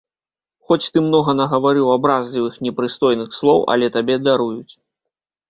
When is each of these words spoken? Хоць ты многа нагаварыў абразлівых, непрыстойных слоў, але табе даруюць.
Хоць 0.69 0.89
ты 0.95 1.03
многа 1.07 1.35
нагаварыў 1.41 1.91
абразлівых, 1.97 2.57
непрыстойных 2.69 3.29
слоў, 3.41 3.59
але 3.75 3.93
табе 3.99 4.15
даруюць. 4.31 4.73